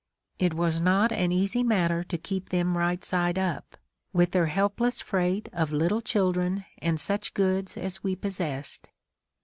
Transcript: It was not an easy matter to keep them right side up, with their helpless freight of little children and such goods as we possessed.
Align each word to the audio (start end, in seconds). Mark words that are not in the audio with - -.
It 0.39 0.55
was 0.55 0.81
not 0.81 1.11
an 1.11 1.31
easy 1.31 1.61
matter 1.61 2.03
to 2.05 2.17
keep 2.17 2.49
them 2.49 2.75
right 2.75 3.05
side 3.05 3.37
up, 3.37 3.77
with 4.11 4.31
their 4.31 4.47
helpless 4.47 4.99
freight 4.99 5.47
of 5.53 5.71
little 5.71 6.01
children 6.01 6.65
and 6.79 6.99
such 6.99 7.35
goods 7.35 7.77
as 7.77 8.03
we 8.03 8.15
possessed. 8.15 8.89